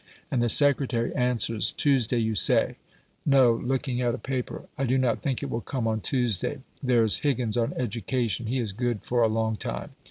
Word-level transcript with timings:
And 0.31 0.41
the 0.41 0.49
Secretary 0.49 1.13
answers, 1.13 1.73
"Tuesday, 1.77 2.17
you 2.17 2.33
say; 2.33 2.77
no 3.23 3.53
(looking 3.53 4.01
at 4.01 4.15
a 4.15 4.17
paper), 4.17 4.63
I 4.75 4.83
do 4.85 4.97
not 4.97 5.21
think 5.21 5.43
it 5.43 5.49
will 5.51 5.61
come 5.61 5.87
on 5.87 6.01
Tuesday. 6.01 6.61
There 6.81 7.03
is 7.03 7.19
Higgins 7.19 7.55
on 7.55 7.71
Education. 7.73 8.47
He 8.47 8.57
is 8.57 8.71
good 8.73 9.03
for 9.03 9.21
a 9.21 9.27
long 9.27 9.57
time. 9.57 9.91